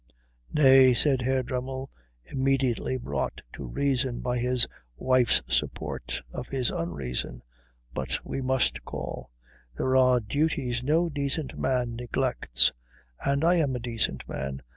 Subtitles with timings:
[0.51, 1.91] "Nay," said Herr Dremmel,
[2.25, 4.65] immediately brought to reason by his
[4.97, 7.43] wife's support of his unreason,
[7.93, 9.29] "but we must call.
[9.77, 12.71] There are duties no decent man neglects.
[13.23, 14.63] And I am a decent man.